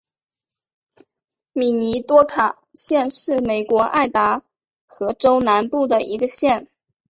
[1.53, 4.41] 米尼多卡县是美国爱达
[4.87, 6.67] 荷州南部的一个县。